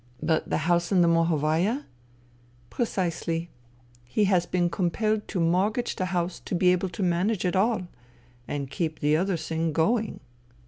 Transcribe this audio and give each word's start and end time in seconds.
...""But 0.31 0.49
the 0.49 0.57
house 0.65 0.91
in 0.91 1.01
the 1.01 1.07
Mohovaya?"" 1.07 1.83
Precisely. 2.71 3.51
He 4.03 4.23
has 4.23 4.47
been 4.47 4.67
compelled 4.67 5.27
to 5.27 5.39
mortgage 5.39 5.95
the 5.95 6.05
house 6.07 6.39
to 6.45 6.55
be 6.55 6.71
able 6.71 6.89
to 6.89 7.03
manage 7.03 7.45
at 7.45 7.55
all... 7.55 7.87
and 8.47 8.71
keep 8.71 8.99
the 8.99 9.15
other 9.15 9.37
thing 9.37 9.73
going." 9.73 10.19